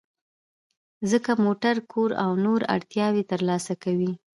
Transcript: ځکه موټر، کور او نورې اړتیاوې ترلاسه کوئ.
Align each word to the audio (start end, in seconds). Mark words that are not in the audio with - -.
ځکه 1.11 1.31
موټر، 1.43 1.75
کور 1.91 2.11
او 2.23 2.31
نورې 2.45 2.65
اړتیاوې 2.75 3.23
ترلاسه 3.31 3.73
کوئ. 3.83 4.11